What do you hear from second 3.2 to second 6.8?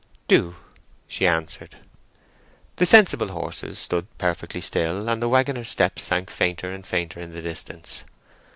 horses stood—perfectly still, and the waggoner's steps sank fainter